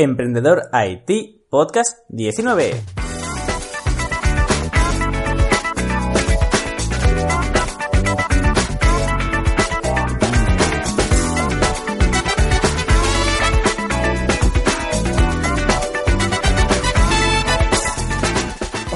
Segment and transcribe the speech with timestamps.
[0.00, 2.70] Emprendedor IT Podcast 19.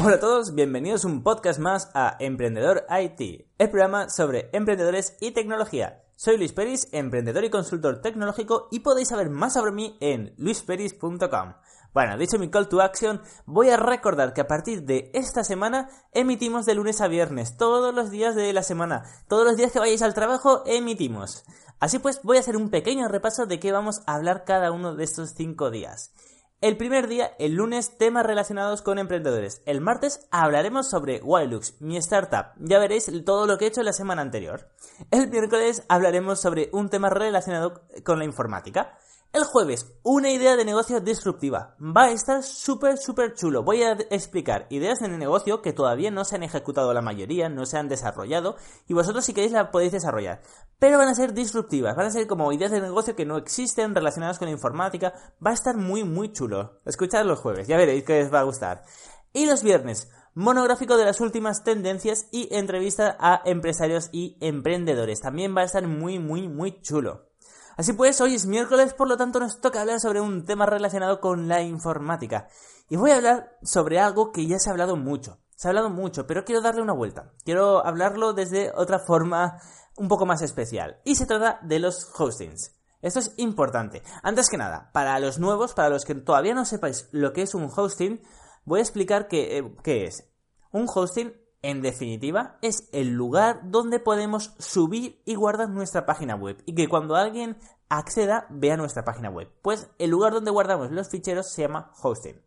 [0.05, 5.33] Hola a todos, bienvenidos un podcast más a Emprendedor IT, el programa sobre emprendedores y
[5.33, 6.02] tecnología.
[6.17, 11.55] Soy Luis Peris, emprendedor y consultor tecnológico y podéis saber más sobre mí en luisperis.com.
[11.95, 15.91] Bueno, dicho mi call to action, voy a recordar que a partir de esta semana
[16.13, 19.79] emitimos de lunes a viernes, todos los días de la semana, todos los días que
[19.79, 21.45] vayáis al trabajo emitimos.
[21.81, 24.95] Así pues, voy a hacer un pequeño repaso de qué vamos a hablar cada uno
[24.95, 26.13] de estos cinco días.
[26.63, 29.63] El primer día, el lunes, temas relacionados con emprendedores.
[29.67, 32.53] El martes hablaremos sobre Wildux, mi startup.
[32.61, 34.69] Ya veréis todo lo que he hecho la semana anterior.
[35.11, 38.97] El miércoles hablaremos sobre un tema relacionado con la informática.
[39.33, 41.75] El jueves, una idea de negocio disruptiva.
[41.81, 43.63] Va a estar súper, súper chulo.
[43.63, 47.65] Voy a explicar ideas de negocio que todavía no se han ejecutado la mayoría, no
[47.65, 50.43] se han desarrollado, y vosotros si queréis la podéis desarrollar.
[50.79, 53.95] Pero van a ser disruptivas, van a ser como ideas de negocio que no existen
[53.95, 55.15] relacionadas con la informática.
[55.45, 56.83] Va a estar muy, muy chulo.
[56.85, 58.85] Escuchad los jueves, ya veréis que os va a gustar.
[59.33, 65.23] Y los viernes, monográfico de las últimas tendencias y entrevista a empresarios y emprendedores.
[65.23, 67.32] También va a estar muy, muy, muy chulo.
[67.77, 71.21] Así pues, hoy es miércoles, por lo tanto nos toca hablar sobre un tema relacionado
[71.21, 72.49] con la informática.
[72.89, 75.39] Y voy a hablar sobre algo que ya se ha hablado mucho.
[75.57, 77.33] Se ha hablado mucho, pero quiero darle una vuelta.
[77.45, 79.61] Quiero hablarlo desde otra forma
[79.97, 81.01] un poco más especial.
[81.05, 82.75] Y se trata de los hostings.
[83.01, 84.03] Esto es importante.
[84.23, 87.55] Antes que nada, para los nuevos, para los que todavía no sepáis lo que es
[87.55, 88.23] un hosting,
[88.65, 90.29] voy a explicar qué, eh, qué es.
[90.71, 96.63] Un hosting en definitiva, es el lugar donde podemos subir y guardar nuestra página web
[96.67, 97.57] y que cuando alguien
[97.89, 99.49] acceda vea nuestra página web.
[99.63, 102.41] Pues el lugar donde guardamos los ficheros se llama hosting.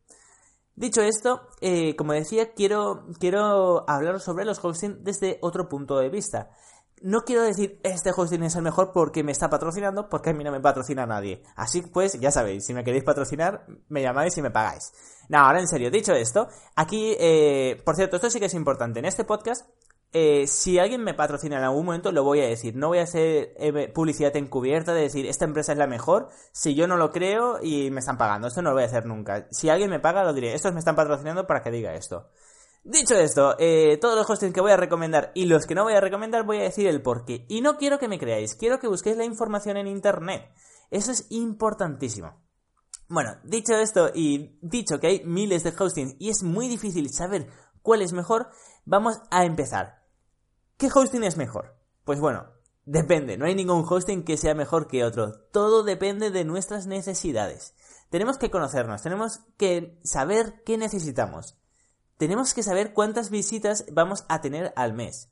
[0.76, 6.10] Dicho esto, eh, como decía, quiero, quiero hablar sobre los hosting desde otro punto de
[6.10, 6.50] vista
[7.02, 10.44] no quiero decir este hosting es el mejor porque me está patrocinando, porque a mí
[10.44, 11.44] no me patrocina nadie.
[11.56, 14.92] Así pues, ya sabéis, si me queréis patrocinar, me llamáis y me pagáis.
[15.30, 19.00] No, ahora en serio, dicho esto, aquí, eh, por cierto, esto sí que es importante.
[19.00, 19.68] En este podcast,
[20.14, 22.76] eh, si alguien me patrocina en algún momento, lo voy a decir.
[22.76, 26.74] No voy a hacer eh, publicidad encubierta de decir, esta empresa es la mejor, si
[26.74, 28.48] yo no lo creo y me están pagando.
[28.48, 29.48] Esto no lo voy a hacer nunca.
[29.52, 30.54] Si alguien me paga, lo diré.
[30.54, 32.30] Estos me están patrocinando para que diga esto.
[32.88, 35.94] Dicho esto, eh, todos los hostings que voy a recomendar y los que no voy
[35.94, 37.44] a recomendar voy a decir el porqué.
[37.50, 40.54] Y no quiero que me creáis, quiero que busquéis la información en internet.
[40.92, 42.44] Eso es importantísimo.
[43.10, 47.48] Bueno, dicho esto y dicho que hay miles de hostings y es muy difícil saber
[47.82, 48.50] cuál es mejor,
[48.86, 50.04] vamos a empezar.
[50.78, 51.76] ¿Qué hosting es mejor?
[52.04, 52.52] Pues bueno,
[52.86, 55.32] depende, no hay ningún hosting que sea mejor que otro.
[55.52, 57.74] Todo depende de nuestras necesidades.
[58.12, 61.58] Tenemos que conocernos, tenemos que saber qué necesitamos
[62.18, 65.30] tenemos que saber cuántas visitas vamos a tener al mes.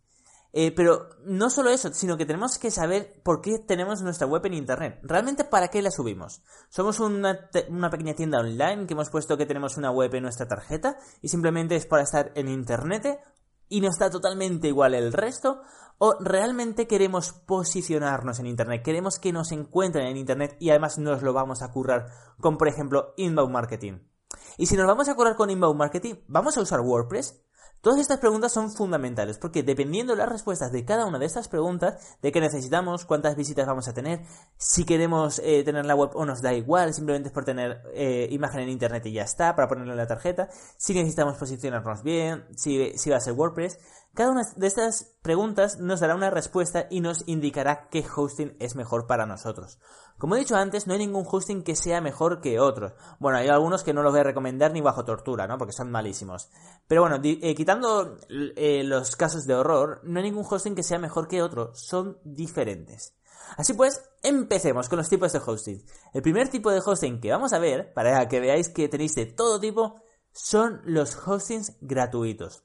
[0.55, 4.45] Eh, pero no solo eso, sino que tenemos que saber por qué tenemos nuestra web
[4.45, 4.99] en Internet.
[5.01, 6.43] ¿Realmente para qué la subimos?
[6.69, 10.47] ¿Somos una, una, pequeña tienda online que hemos puesto que tenemos una web en nuestra
[10.47, 13.19] tarjeta y simplemente es para estar en Internet
[13.67, 15.61] y nos da totalmente igual el resto?
[15.97, 18.83] ¿O realmente queremos posicionarnos en Internet?
[18.83, 22.67] ¿Queremos que nos encuentren en Internet y además nos lo vamos a currar con, por
[22.67, 24.12] ejemplo, inbound marketing?
[24.57, 27.41] Y si nos vamos a correr con inbound marketing, ¿vamos a usar WordPress?
[27.83, 31.49] Todas estas preguntas son fundamentales porque dependiendo de las respuestas de cada una de estas
[31.49, 34.21] preguntas, de qué necesitamos, cuántas visitas vamos a tener,
[34.55, 38.29] si queremos eh, tener la web o nos da igual, simplemente es por tener eh,
[38.31, 42.45] imagen en internet y ya está, para ponerlo en la tarjeta, si necesitamos posicionarnos bien,
[42.55, 43.77] si, si va a ser WordPress,
[44.15, 48.75] cada una de estas preguntas nos dará una respuesta y nos indicará qué hosting es
[48.75, 49.79] mejor para nosotros.
[50.19, 52.93] Como he dicho antes, no hay ningún hosting que sea mejor que otro.
[53.19, 55.57] Bueno, hay algunos que no los voy a recomendar ni bajo tortura, ¿no?
[55.57, 56.51] Porque son malísimos.
[56.87, 60.99] Pero bueno, eh, quitando eh, los casos de horror, no hay ningún hosting que sea
[60.99, 61.73] mejor que otro.
[61.73, 63.15] Son diferentes.
[63.57, 65.83] Así pues, empecemos con los tipos de hosting.
[66.13, 69.25] El primer tipo de hosting que vamos a ver, para que veáis que tenéis de
[69.25, 69.95] todo tipo,
[70.31, 72.63] son los hostings gratuitos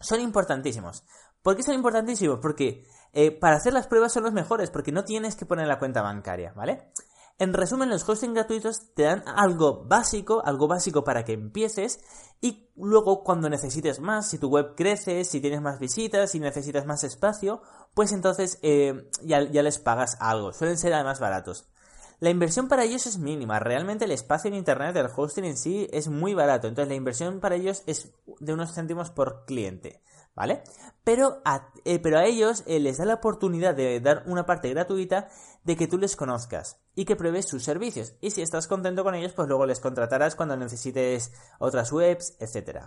[0.00, 1.04] son importantísimos.
[1.42, 2.40] ¿Por qué son importantísimos?
[2.40, 5.78] Porque eh, para hacer las pruebas son los mejores, porque no tienes que poner la
[5.78, 6.90] cuenta bancaria, ¿vale?
[7.38, 12.00] En resumen, los hosting gratuitos te dan algo básico, algo básico para que empieces
[12.40, 16.86] y luego cuando necesites más, si tu web crece, si tienes más visitas, si necesitas
[16.86, 17.60] más espacio,
[17.92, 20.54] pues entonces eh, ya, ya les pagas algo.
[20.54, 21.68] Suelen ser además baratos.
[22.18, 25.86] La inversión para ellos es mínima, realmente el espacio en Internet del hosting en sí
[25.92, 30.02] es muy barato, entonces la inversión para ellos es de unos céntimos por cliente.
[30.34, 30.62] ¿Vale?
[31.02, 34.68] Pero a, eh, pero a ellos eh, les da la oportunidad de dar una parte
[34.68, 35.30] gratuita
[35.64, 38.12] de que tú les conozcas y que pruebes sus servicios.
[38.20, 42.80] Y si estás contento con ellos, pues luego les contratarás cuando necesites otras webs, etc.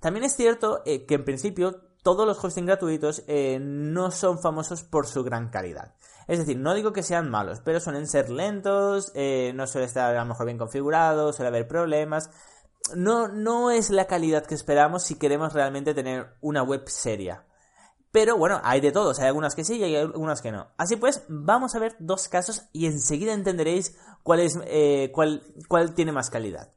[0.00, 3.24] También es cierto que en principio todos los hosting gratuitos
[3.60, 5.94] no son famosos por su gran calidad.
[6.26, 10.14] Es decir, no digo que sean malos, pero suelen ser lentos, eh, no suele estar
[10.14, 12.30] a lo mejor bien configurado, suele haber problemas.
[12.94, 17.46] No, no es la calidad que esperamos si queremos realmente tener una web seria.
[18.10, 20.68] Pero bueno, hay de todos, hay algunas que sí y hay algunas que no.
[20.78, 26.30] Así pues, vamos a ver dos casos y enseguida entenderéis cuál, eh, cuál, tiene más
[26.30, 26.72] calidad.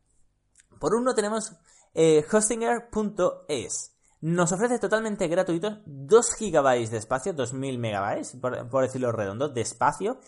[0.79, 1.53] Por uno tenemos
[1.93, 9.49] eh, hostinger.es nos ofrece totalmente gratuito 2 GB de espacio, 2000 MB, por, decirlo redondo,
[9.49, 10.19] de espacio,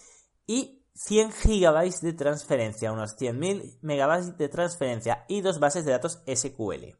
[0.45, 6.21] y 100 GB de transferencia, unos 100.000 MB de transferencia y dos bases de datos
[6.27, 6.97] SQL.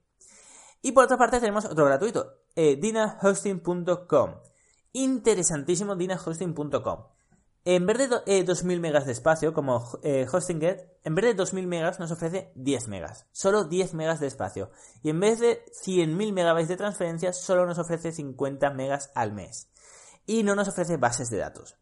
[0.81, 4.35] Y por otra parte tenemos otro gratuito, eh, dinahosting.com.
[4.93, 7.18] Interesantísimo dinahosting.com.
[7.65, 11.67] En vez de 2000 eh, megas de espacio, como eh, Hostinger, en vez de 2000
[11.67, 13.27] megas nos ofrece 10 megas.
[13.31, 14.71] Solo 10 megas de espacio.
[15.03, 19.69] Y en vez de 100.000 megabytes de transferencia, solo nos ofrece 50 megas al mes.
[20.25, 21.75] Y no nos ofrece bases de datos.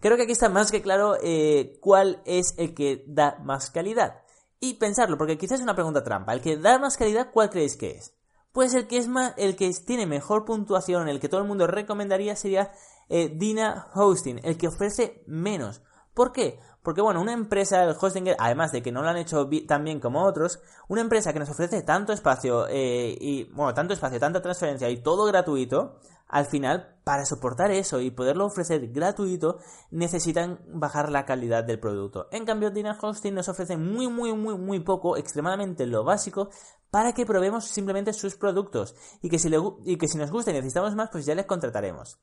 [0.00, 4.22] Creo que aquí está más que claro eh, cuál es el que da más calidad.
[4.60, 6.32] Y pensarlo, porque quizás es una pregunta trampa.
[6.32, 8.14] El que da más calidad, ¿cuál creéis que es?
[8.52, 11.66] Pues el que es más, el que tiene mejor puntuación, el que todo el mundo
[11.66, 12.72] recomendaría sería
[13.08, 15.82] eh, Dina Hosting, el que ofrece menos.
[16.14, 16.58] ¿Por qué?
[16.82, 20.00] Porque bueno, una empresa, el Hostinger, además de que no lo han hecho tan bien
[20.00, 24.40] como otros, una empresa que nos ofrece tanto espacio eh, y bueno, tanto espacio, tanta
[24.40, 29.58] transferencia y todo gratuito, al final, para soportar eso y poderlo ofrecer gratuito,
[29.90, 32.28] necesitan bajar la calidad del producto.
[32.32, 36.50] En cambio, Dina Hosting nos ofrece muy, muy, muy, muy poco, extremadamente lo básico,
[36.90, 38.94] para que probemos simplemente sus productos.
[39.22, 39.50] Y que si,
[39.84, 42.18] y que si nos gusta y necesitamos más, pues ya les contrataremos.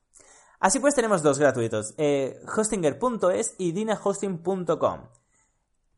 [0.60, 5.00] Así pues tenemos dos gratuitos, eh, hostinger.es y dinahosting.com.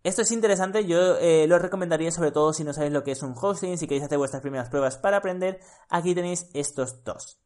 [0.04, 3.22] Esto es interesante, yo eh, lo recomendaría sobre todo si no sabéis lo que es
[3.22, 7.38] un hosting, si queréis hacer vuestras primeras pruebas para aprender, aquí tenéis estos dos.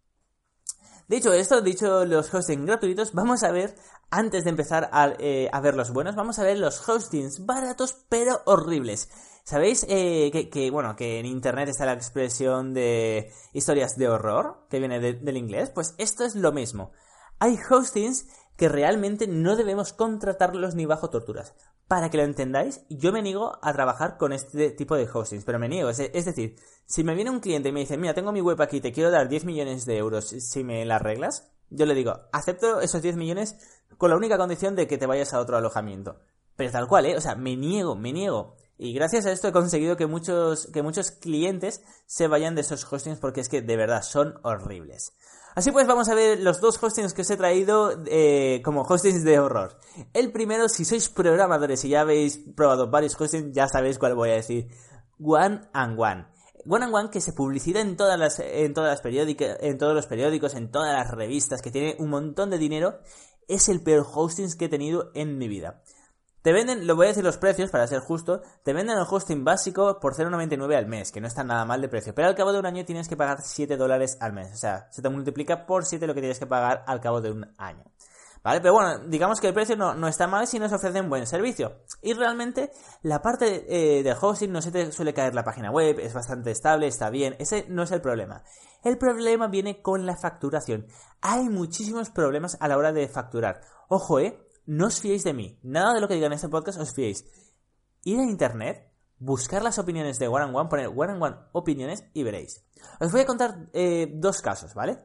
[1.08, 3.74] Dicho esto, dicho los hostings gratuitos, vamos a ver,
[4.10, 7.96] antes de empezar a, eh, a ver los buenos, vamos a ver los hostings baratos
[8.08, 9.08] pero horribles.
[9.44, 15.00] ¿Sabéis que, bueno, que en internet está la expresión de historias de horror, que viene
[15.00, 15.70] del inglés?
[15.70, 16.92] Pues esto es lo mismo.
[17.42, 21.56] Hay hostings que realmente no debemos contratarlos ni bajo torturas.
[21.88, 25.58] Para que lo entendáis, yo me niego a trabajar con este tipo de hostings, pero
[25.58, 25.90] me niego.
[25.90, 26.54] Es, decir,
[26.86, 29.10] si me viene un cliente y me dice, mira, tengo mi web aquí, te quiero
[29.10, 33.16] dar 10 millones de euros si me la arreglas, yo le digo, acepto esos 10
[33.16, 33.56] millones
[33.98, 36.20] con la única condición de que te vayas a otro alojamiento.
[36.54, 37.16] Pero tal cual, ¿eh?
[37.16, 38.54] O sea, me niego, me niego.
[38.78, 42.84] Y gracias a esto he conseguido que muchos, que muchos clientes se vayan de esos
[42.84, 45.12] hostings porque es que de verdad son horribles.
[45.54, 49.22] Así pues vamos a ver los dos hostings que os he traído eh, como hostings
[49.22, 49.78] de horror.
[50.14, 54.30] El primero, si sois programadores y ya habéis probado varios hostings, ya sabéis cuál voy
[54.30, 54.68] a decir.
[55.20, 56.26] One and One.
[56.66, 59.14] One and One que se publicita en todas las, en todas las
[59.60, 63.00] en todos los periódicos, en todas las revistas, que tiene un montón de dinero,
[63.46, 65.82] es el peor hosting que he tenido en mi vida.
[66.42, 69.44] Te venden, lo voy a decir los precios para ser justo, te venden el hosting
[69.44, 72.52] básico por 0,99 al mes, que no está nada mal de precio, pero al cabo
[72.52, 75.66] de un año tienes que pagar 7 dólares al mes, o sea, se te multiplica
[75.66, 77.84] por 7 lo que tienes que pagar al cabo de un año.
[78.42, 78.60] ¿Vale?
[78.60, 81.76] Pero bueno, digamos que el precio no, está mal si nos ofrecen buen servicio.
[82.00, 82.72] Y realmente
[83.02, 86.50] la parte eh, de hosting no se te suele caer la página web, es bastante
[86.50, 88.42] estable, está bien, ese no es el problema.
[88.82, 90.88] El problema viene con la facturación.
[91.20, 93.60] Hay muchísimos problemas a la hora de facturar.
[93.86, 95.58] Ojo, eh, no os fiéis de mí.
[95.62, 97.24] Nada de lo que diga en este podcast os fiéis.
[98.04, 102.04] Ir a internet, buscar las opiniones de One and One, poner One and One opiniones
[102.12, 102.64] y veréis.
[103.00, 104.98] Os voy a contar eh, dos casos, ¿vale?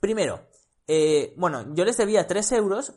[0.00, 0.48] Primero,
[0.86, 2.94] eh, bueno, yo les debía 3 euros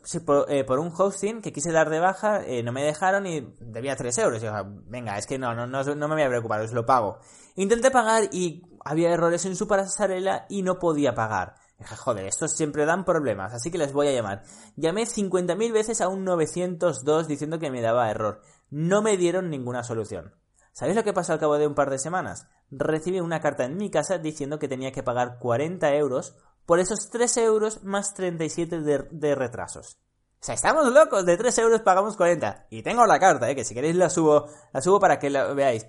[0.48, 4.18] eh, por, un hosting que quise dar de baja, no me dejaron y debía 3
[4.18, 4.42] euros.
[4.42, 4.52] Y yo,
[4.86, 7.18] venga, es que no, no, no, no me voy a preocupar, os lo pago.
[7.54, 11.54] Intenté pagar y había errores en su pasarela y no podía pagar.
[11.80, 14.42] Joder, estos siempre dan problemas, así que les voy a llamar.
[14.76, 18.42] Llamé 50.000 veces a un 902 diciendo que me daba error.
[18.70, 20.34] No me dieron ninguna solución.
[20.72, 22.48] ¿Sabéis lo que pasó al cabo de un par de semanas?
[22.70, 27.10] Recibí una carta en mi casa diciendo que tenía que pagar 40 euros por esos
[27.10, 29.98] 3 euros más 37 de, de retrasos.
[30.40, 32.66] O sea, estamos locos, de 3 euros pagamos 40.
[32.70, 35.52] Y tengo la carta, eh, que si queréis la subo, la subo para que la
[35.52, 35.86] veáis.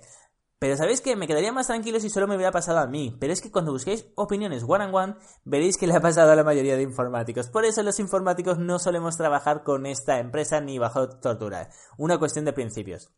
[0.60, 3.16] Pero sabéis que me quedaría más tranquilo si solo me hubiera pasado a mí.
[3.18, 6.36] Pero es que cuando busquéis opiniones one on one, veréis que le ha pasado a
[6.36, 7.48] la mayoría de informáticos.
[7.48, 11.70] Por eso los informáticos no solemos trabajar con esta empresa ni bajo tortura.
[11.96, 13.10] Una cuestión de principios.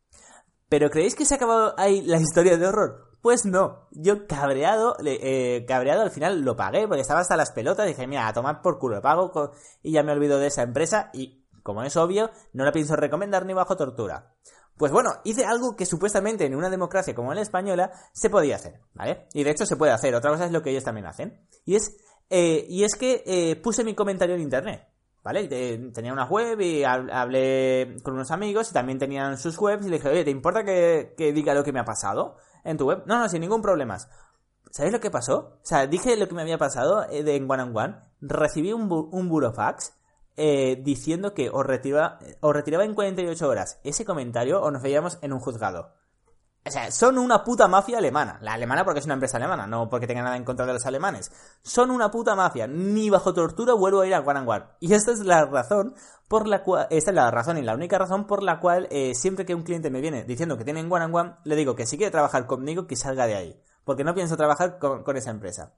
[0.69, 3.11] ¿Pero creéis que se ha acabado ahí la historia de horror?
[3.21, 7.89] Pues no, yo cabreado, eh, cabreado al final lo pagué porque estaba hasta las pelotas.
[7.89, 9.51] Dije, mira, a tomar por culo, lo pago
[9.83, 13.47] y ya me olvido de esa empresa y, como es obvio, no la pienso recomendar
[13.47, 14.37] ni bajo tortura.
[14.77, 18.81] Pues bueno, hice algo que supuestamente en una democracia como la española se podía hacer,
[18.95, 19.29] ¿vale?
[19.33, 21.47] Y de hecho se puede hacer, otra cosa es lo que ellos también hacen.
[21.65, 21.97] Y es,
[22.31, 24.89] eh, y es que eh, puse mi comentario en internet.
[25.25, 25.47] ¿Vale?
[25.47, 29.99] Tenía una web y hablé con unos amigos y también tenían sus webs y le
[29.99, 33.05] dije, oye, ¿te importa que, diga lo que me ha pasado en tu web?
[33.07, 33.99] No, no, sin ningún problema.
[34.73, 35.59] ¿Sabéis lo que pasó?
[35.63, 38.73] O sea, dije lo que me había pasado eh, de, en One on One, recibí
[38.73, 39.93] un, un burofax
[40.37, 45.19] eh, diciendo que os, retiraba, os retiraba en 48 horas ese comentario o nos veíamos
[45.23, 45.93] en un juzgado.
[46.65, 48.39] O sea, son una puta mafia alemana.
[48.41, 50.87] La alemana porque es una empresa alemana, no porque tenga nada en contra de los
[50.87, 51.33] alemanes.
[51.63, 52.69] Son una puta mafia.
[52.69, 54.65] Ni bajo tortura vuelvo a ir a One.
[54.79, 55.95] Y esta es la razón
[56.29, 59.13] por la cual, esta es la razón y la única razón por la cual eh,
[59.15, 61.97] siempre que un cliente me viene diciendo que tienen One One, le digo que si
[61.97, 63.63] quiere trabajar conmigo, que salga de ahí.
[63.85, 65.75] Porque no pienso trabajar con esa empresa.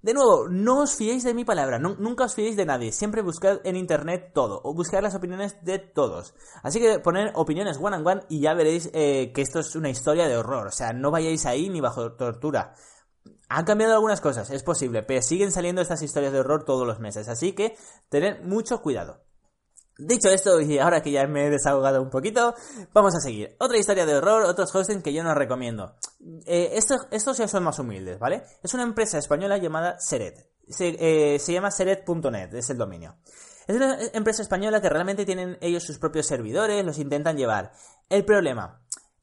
[0.00, 3.58] De nuevo, no os fiéis de mi palabra, nunca os fiéis de nadie, siempre buscad
[3.64, 6.34] en internet todo, o buscad las opiniones de todos.
[6.62, 9.90] Así que poner opiniones one on one y ya veréis eh, que esto es una
[9.90, 12.74] historia de horror, o sea, no vayáis ahí ni bajo tortura.
[13.48, 17.00] Han cambiado algunas cosas, es posible, pero siguen saliendo estas historias de horror todos los
[17.00, 17.76] meses, así que
[18.08, 19.24] tened mucho cuidado.
[19.98, 22.54] Dicho esto, y ahora que ya me he desahogado un poquito,
[22.92, 23.56] vamos a seguir.
[23.58, 25.96] Otra historia de horror, otros hosting que yo no recomiendo.
[26.46, 28.44] Eh, estos, estos ya son más humildes, ¿vale?
[28.62, 30.48] Es una empresa española llamada Seret.
[30.68, 33.16] Se, eh, se llama seret.net, es el dominio.
[33.66, 37.72] Es una empresa española que realmente tienen ellos sus propios servidores, los intentan llevar.
[38.08, 38.80] El problema,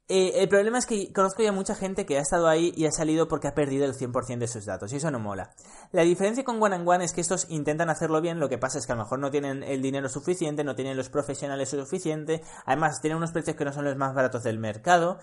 [0.07, 2.91] eh, el problema es que conozco ya mucha gente que ha estado ahí y ha
[2.91, 5.55] salido porque ha perdido el 100% de sus datos y eso no mola.
[5.91, 8.77] La diferencia con One and One es que estos intentan hacerlo bien, lo que pasa
[8.77, 12.43] es que a lo mejor no tienen el dinero suficiente, no tienen los profesionales suficiente,
[12.65, 15.17] además tienen unos precios que no son los más baratos del mercado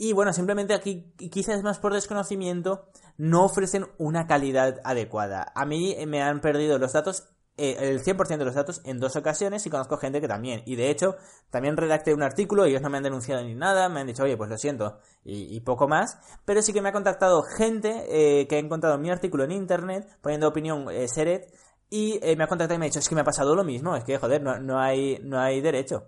[0.00, 5.50] y bueno, simplemente aquí quizás más por desconocimiento no ofrecen una calidad adecuada.
[5.56, 9.66] A mí me han perdido los datos el 100% de los datos en dos ocasiones
[9.66, 10.62] y conozco gente que también.
[10.64, 11.16] Y de hecho,
[11.50, 14.22] también redacté un artículo, y ellos no me han denunciado ni nada, me han dicho,
[14.22, 16.18] oye, pues lo siento, y, poco más.
[16.44, 20.08] Pero sí que me ha contactado gente eh, que ha encontrado mi artículo en internet,
[20.20, 21.52] poniendo opinión eh, Seret,
[21.90, 23.96] y me ha contactado y me ha dicho, es que me ha pasado lo mismo,
[23.96, 26.04] es que, joder, no, no, hay, no hay derecho.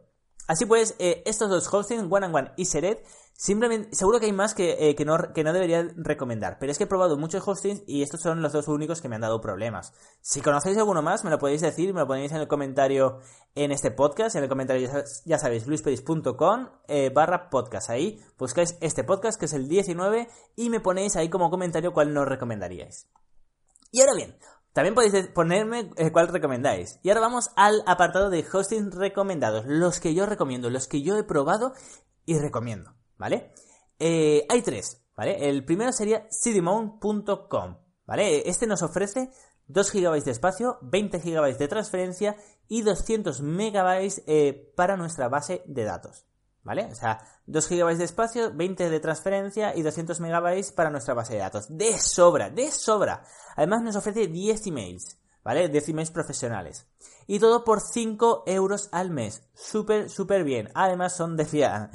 [0.46, 3.04] Así pues, estos dos hostings, One and One y Seret,
[3.42, 6.84] Simplemente, seguro que hay más que, que, no, que no debería recomendar, pero es que
[6.84, 9.94] he probado muchos hostings y estos son los dos únicos que me han dado problemas.
[10.20, 13.20] Si conocéis alguno más, me lo podéis decir, me lo ponéis en el comentario
[13.54, 14.90] en este podcast, en el comentario
[15.24, 17.88] ya, sabéis, luisperis.com eh, barra podcast.
[17.88, 22.12] Ahí buscáis este podcast que es el 19 y me ponéis ahí como comentario cuál
[22.12, 23.08] nos recomendaríais.
[23.90, 24.38] Y ahora bien,
[24.74, 27.00] también podéis ponerme eh, cuál recomendáis.
[27.02, 31.16] Y ahora vamos al apartado de hosting recomendados, los que yo recomiendo, los que yo
[31.16, 31.72] he probado
[32.26, 32.99] y recomiendo.
[33.20, 33.52] ¿Vale?
[33.98, 35.48] Eh, hay tres, ¿vale?
[35.48, 38.48] El primero sería cdmount.com, ¿vale?
[38.48, 39.30] Este nos ofrece
[39.66, 42.36] 2 GB de espacio, 20 GB de transferencia
[42.66, 46.24] y 200 MB eh, para nuestra base de datos,
[46.62, 46.86] ¿vale?
[46.86, 51.34] O sea, 2 GB de espacio, 20 de transferencia y 200 MB para nuestra base
[51.34, 51.66] de datos.
[51.68, 53.22] De sobra, de sobra.
[53.54, 55.68] Además nos ofrece 10 emails, ¿vale?
[55.68, 56.86] 10 emails profesionales.
[57.26, 59.42] Y todo por 5 euros al mes.
[59.52, 60.70] Súper, súper bien.
[60.74, 61.90] Además son de fiar.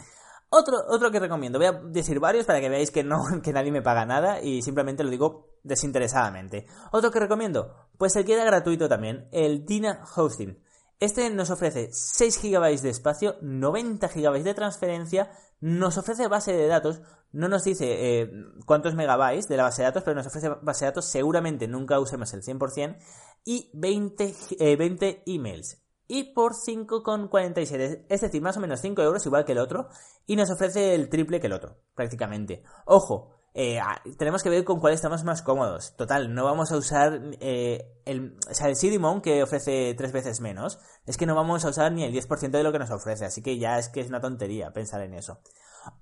[0.57, 3.73] Otro, otro que recomiendo, voy a decir varios para que veáis que no, que nadie
[3.73, 6.65] me paga nada y simplemente lo digo desinteresadamente.
[6.93, 10.57] Otro que recomiendo, pues el que era gratuito también, el Dina Hosting.
[11.01, 16.67] Este nos ofrece 6 GB de espacio, 90 GB de transferencia, nos ofrece base de
[16.67, 17.01] datos,
[17.33, 18.31] no nos dice eh,
[18.65, 21.99] cuántos megabytes de la base de datos, pero nos ofrece base de datos, seguramente nunca
[21.99, 22.97] usemos el 100%,
[23.43, 24.33] y 20,
[24.77, 28.05] 20 eh, emails y por 5,47.
[28.09, 29.87] Es decir, más o menos 5 euros igual que el otro.
[30.25, 32.63] Y nos ofrece el triple que el otro, prácticamente.
[32.85, 33.79] Ojo, eh,
[34.17, 35.95] tenemos que ver con cuál estamos más cómodos.
[35.95, 40.41] Total, no vamos a usar eh, el, o sea, el Sidimon que ofrece tres veces
[40.41, 40.79] menos.
[41.05, 43.25] Es que no vamos a usar ni el 10% de lo que nos ofrece.
[43.25, 45.39] Así que ya es que es una tontería pensar en eso.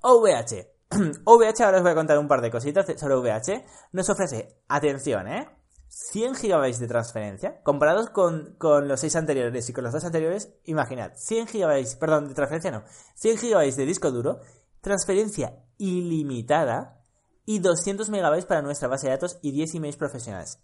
[0.02, 0.68] OVH.
[1.26, 3.64] OVH, ahora os voy a contar un par de cositas sobre OVH.
[3.92, 5.48] Nos ofrece, atención, ¿eh?
[5.96, 11.12] 100 GB de transferencia, comparados con, los 6 anteriores y con los dos anteriores, imaginad,
[11.16, 12.84] 100 GB, perdón, de transferencia no,
[13.14, 14.40] 100 GB de disco duro,
[14.82, 17.00] transferencia ilimitada
[17.46, 20.60] y 200 MB para nuestra base de datos y 10 emails profesionales.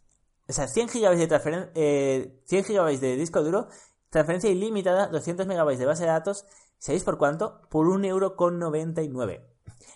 [0.48, 3.68] O sea, 100 GB de, transferencia, eh, 100 GB de disco duro,
[4.10, 6.46] transferencia ilimitada, 200 MB de base de datos,
[6.80, 7.62] ¿sabéis por cuánto?
[7.70, 9.46] Por 1,99€.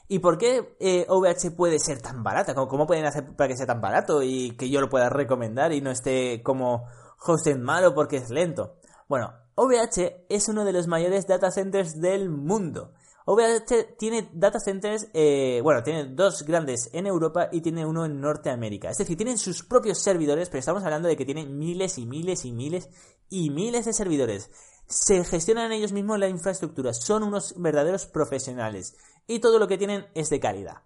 [0.08, 2.53] ¿Y por qué OVH eh, puede ser tan barata?
[2.53, 5.82] ¿Cómo, pueden hacer para que sea tan barato y que yo lo pueda recomendar y
[5.82, 6.86] no esté como
[7.25, 8.75] hosting malo porque es lento?
[9.08, 12.94] Bueno, OVH es uno de los mayores data centers del mundo.
[13.25, 18.20] OVH tiene data centers, eh, bueno, tiene dos grandes en Europa y tiene uno en
[18.20, 18.89] Norteamérica.
[18.89, 22.44] Es decir, tienen sus propios servidores, pero estamos hablando de que tienen miles y miles
[22.44, 22.89] y miles
[23.30, 24.51] y miles de servidores.
[24.93, 28.95] Se gestionan ellos mismos la infraestructura, son unos verdaderos profesionales
[29.25, 30.83] y todo lo que tienen es de calidad.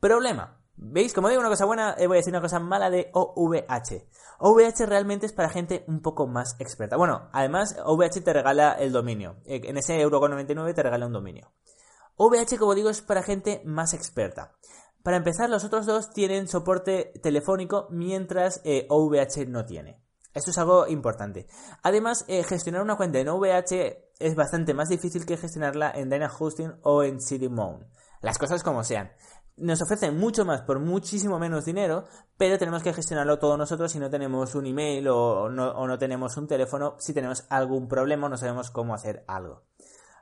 [0.00, 0.60] Problema.
[0.76, 1.14] ¿Veis?
[1.14, 4.06] Como digo una cosa buena, eh, voy a decir una cosa mala de OVH.
[4.40, 6.98] OVH realmente es para gente un poco más experta.
[6.98, 9.36] Bueno, además OVH te regala el dominio.
[9.46, 11.54] Eh, en ese euro con 99 te regala un dominio.
[12.16, 14.58] OVH, como digo, es para gente más experta.
[15.02, 20.05] Para empezar, los otros dos tienen soporte telefónico mientras OVH eh, no tiene.
[20.36, 21.46] Esto es algo importante.
[21.82, 27.02] Además, gestionar una cuenta en OVH es bastante más difícil que gestionarla en Hosting o
[27.02, 27.86] en CityMoon.
[28.20, 29.10] Las cosas como sean
[29.56, 32.04] nos ofrecen mucho más por muchísimo menos dinero,
[32.36, 36.46] pero tenemos que gestionarlo todo nosotros si no tenemos un email o no, tenemos un
[36.46, 39.62] teléfono, si tenemos algún problema o no sabemos cómo hacer algo.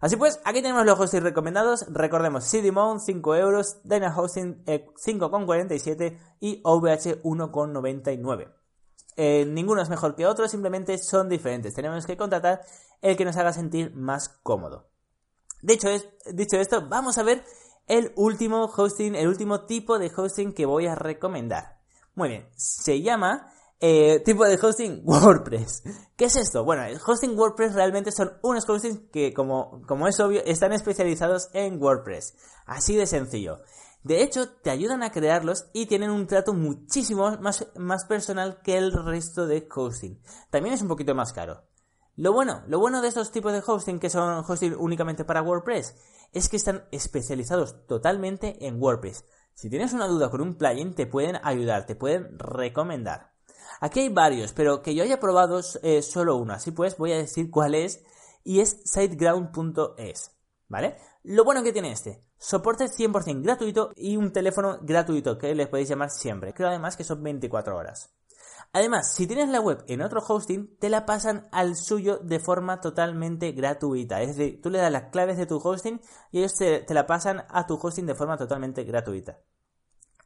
[0.01, 1.87] Así pues, aquí tenemos los hosting recomendados.
[1.89, 8.64] Recordemos CDMON 5 euros, Dyna Hosting 5,47 eh, y OVH 1,99.
[9.17, 11.75] Eh, ninguno es mejor que otro, simplemente son diferentes.
[11.75, 12.63] Tenemos que contratar
[13.01, 14.89] el que nos haga sentir más cómodo.
[15.63, 15.89] Dicho,
[16.33, 17.45] dicho esto, vamos a ver
[17.87, 21.81] el último hosting, el último tipo de hosting que voy a recomendar.
[22.15, 25.83] Muy bien, se llama eh, tipo de hosting WordPress.
[26.17, 26.65] ¿Qué es esto?
[26.65, 31.51] Bueno, el hosting WordPress realmente son unos hostings que, como, como es obvio, están especializados
[31.53, 32.35] en WordPress.
[32.67, 33.59] Así de sencillo.
[34.05, 38.77] De hecho, te ayudan a crearlos y tienen un trato muchísimo más, más personal que
[38.77, 40.21] el resto de hosting.
[40.51, 41.65] También es un poquito más caro.
[42.15, 45.97] Lo bueno, lo bueno de estos tipos de hosting que son hosting únicamente para WordPress
[46.33, 49.25] es que están especializados totalmente en WordPress.
[49.55, 53.33] Si tienes una duda con un plugin, te pueden ayudar, te pueden recomendar.
[53.81, 56.53] Aquí hay varios, pero que yo haya probado eh, solo uno.
[56.53, 58.05] Así pues, voy a decir cuál es
[58.45, 60.31] y es siteground.es.
[60.69, 60.97] ¿Vale?
[61.23, 65.89] Lo bueno que tiene este, soporte 100% gratuito y un teléfono gratuito que les podéis
[65.89, 66.53] llamar siempre.
[66.53, 68.15] Creo además que son 24 horas.
[68.73, 72.83] Además, si tienes la web en otro hosting, te la pasan al suyo de forma
[72.83, 74.21] totalmente gratuita.
[74.21, 77.45] Es decir, tú le das las claves de tu hosting y ellos te, la pasan
[77.49, 79.39] a tu hosting de forma totalmente gratuita.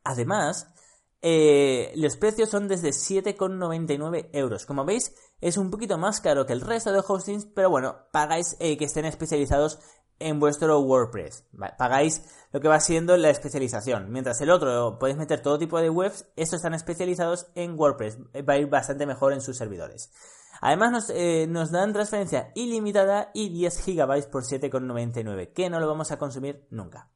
[0.02, 0.74] Además,
[1.22, 4.66] eh, los precios son desde 7,99 euros.
[4.66, 8.56] Como veis, es un poquito más caro que el resto de hostings, pero bueno, pagáis
[8.58, 9.78] eh, que estén especializados
[10.18, 11.44] en vuestro WordPress.
[11.78, 14.10] Pagáis lo que va siendo la especialización.
[14.10, 18.18] Mientras el otro podéis meter todo tipo de webs, estos están especializados en WordPress.
[18.48, 20.12] Va a ir bastante mejor en sus servidores.
[20.60, 25.86] Además nos, eh, nos dan transferencia ilimitada y 10 GB por 7,99, que no lo
[25.86, 27.10] vamos a consumir nunca.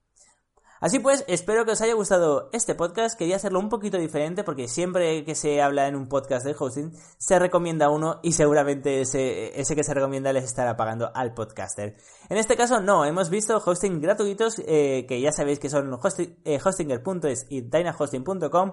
[0.82, 3.16] Así pues, espero que os haya gustado este podcast.
[3.16, 6.92] Quería hacerlo un poquito diferente porque siempre que se habla en un podcast de hosting
[7.18, 11.96] se recomienda uno y seguramente ese, que se recomienda les estará pagando al podcaster.
[12.28, 15.96] En este caso no, hemos visto hosting gratuitos eh, que ya sabéis que son
[16.44, 18.72] eh, hostinger.es y dynahosting.com.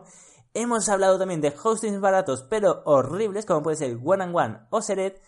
[0.56, 4.82] Hemos hablado también de hostings baratos pero horribles como puede ser One and One o
[4.82, 5.22] Seret.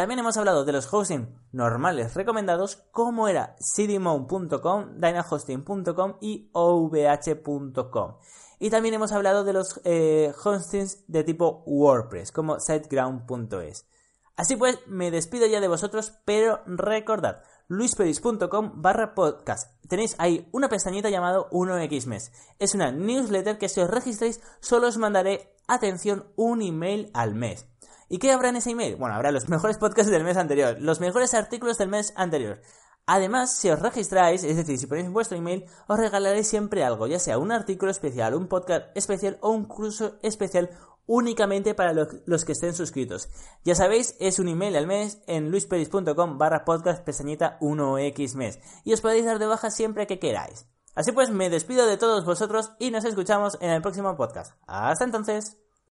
[0.00, 8.16] También hemos hablado de los hosting normales recomendados como era cdmon.com, dynahosting.com y ovh.com.
[8.58, 13.86] Y también hemos hablado de los eh, hostings de tipo WordPress como siteground.es.
[14.36, 19.70] Así pues, me despido ya de vosotros, pero recordad, luisperis.com barra podcast.
[19.86, 22.32] Tenéis ahí una pestañita llamada 1x mes.
[22.58, 27.66] Es una newsletter que si os registréis solo os mandaré, atención, un email al mes.
[28.12, 28.96] ¿Y qué habrá en ese email?
[28.96, 32.60] Bueno, habrá los mejores podcasts del mes anterior, los mejores artículos del mes anterior.
[33.06, 37.20] Además, si os registráis, es decir, si ponéis vuestro email, os regalaré siempre algo, ya
[37.20, 40.70] sea un artículo especial, un podcast especial o un curso especial
[41.06, 43.28] únicamente para los, que estén suscritos.
[43.64, 48.58] Ya sabéis, es un email al mes en luisperis.com barra podcast pestañita 1x mes.
[48.82, 50.66] Y os podéis dar de baja siempre que queráis.
[50.96, 54.56] Así pues, me despido de todos vosotros y nos escuchamos en el próximo podcast.
[54.66, 55.56] Hasta entonces.